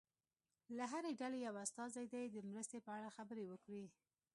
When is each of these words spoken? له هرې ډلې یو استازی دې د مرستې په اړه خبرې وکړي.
له 0.77 0.85
هرې 0.91 1.11
ډلې 1.21 1.39
یو 1.47 1.55
استازی 1.65 2.05
دې 2.13 2.23
د 2.29 2.35
مرستې 2.49 2.77
په 2.85 2.91
اړه 2.97 3.09
خبرې 3.17 3.45
وکړي. 3.47 3.83